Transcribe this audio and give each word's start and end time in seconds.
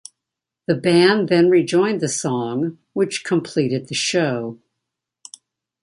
The 0.65 0.73
band 0.73 1.29
then 1.29 1.51
rejoined 1.51 2.01
the 2.01 2.07
song, 2.09 2.79
which 2.95 3.23
completed 3.23 3.87
the 3.87 3.93
show. 3.93 4.57